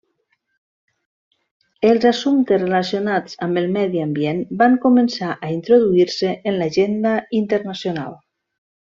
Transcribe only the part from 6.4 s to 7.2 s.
en l'agenda